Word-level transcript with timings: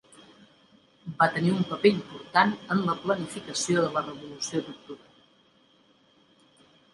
Va 1.17 1.25
tenir 1.35 1.51
un 1.55 1.59
paper 1.71 1.91
important 1.97 2.53
en 2.77 2.81
la 2.87 2.95
planificació 3.03 3.85
de 3.85 3.93
la 3.99 4.03
Revolució 4.07 4.63
d'Octubre. 4.63 5.13